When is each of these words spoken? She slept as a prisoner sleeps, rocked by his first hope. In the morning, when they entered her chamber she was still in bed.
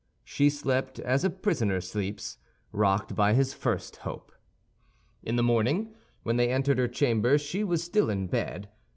She 0.23 0.49
slept 0.49 0.97
as 0.97 1.23
a 1.23 1.29
prisoner 1.29 1.79
sleeps, 1.79 2.39
rocked 2.71 3.13
by 3.13 3.35
his 3.35 3.53
first 3.53 3.97
hope. 3.97 4.31
In 5.21 5.35
the 5.35 5.43
morning, 5.43 5.93
when 6.23 6.37
they 6.37 6.49
entered 6.51 6.79
her 6.79 6.87
chamber 6.87 7.37
she 7.37 7.63
was 7.63 7.83
still 7.83 8.09
in 8.09 8.25
bed. 8.25 8.67